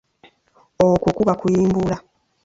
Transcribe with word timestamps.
Okwo 0.87 1.09
kuba 1.17 1.33
kuyimbula. 1.39 1.95